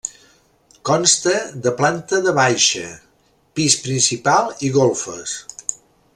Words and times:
Consta 0.89 1.33
de 1.65 1.73
planta 1.81 2.21
de 2.29 2.33
baixa, 2.39 2.89
pis 3.61 3.77
principal 3.85 4.51
i 4.69 4.73
golfes. 4.81 5.37